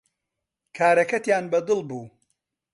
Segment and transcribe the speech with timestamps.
[0.77, 2.01] کارەکەتیان بەدڵ بوو